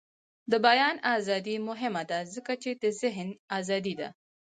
[0.51, 4.09] د بیان ازادي مهمه ده ځکه چې د ذهن ازادي ده.